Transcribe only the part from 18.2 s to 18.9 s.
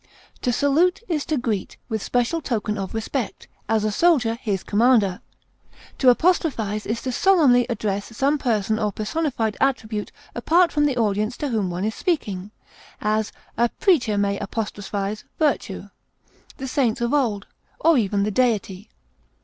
the Deity.